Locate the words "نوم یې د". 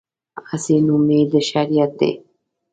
0.85-1.33